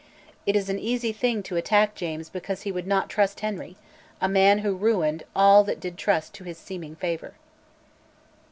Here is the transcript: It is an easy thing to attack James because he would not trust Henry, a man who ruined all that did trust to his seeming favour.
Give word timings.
It 0.47 0.55
is 0.55 0.67
an 0.67 0.79
easy 0.79 1.11
thing 1.13 1.43
to 1.43 1.57
attack 1.57 1.93
James 1.93 2.27
because 2.27 2.63
he 2.63 2.71
would 2.71 2.87
not 2.87 3.07
trust 3.07 3.41
Henry, 3.41 3.77
a 4.19 4.27
man 4.27 4.57
who 4.65 4.73
ruined 4.75 5.21
all 5.35 5.63
that 5.65 5.79
did 5.79 5.95
trust 5.95 6.33
to 6.33 6.43
his 6.43 6.57
seeming 6.57 6.95
favour. 6.95 7.35